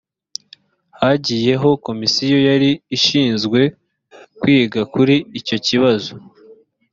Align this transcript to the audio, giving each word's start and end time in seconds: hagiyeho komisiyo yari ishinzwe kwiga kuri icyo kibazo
hagiyeho 0.99 1.69
komisiyo 1.85 2.37
yari 2.49 2.71
ishinzwe 2.97 3.59
kwiga 4.39 4.81
kuri 4.93 5.15
icyo 5.39 5.57
kibazo 5.65 6.13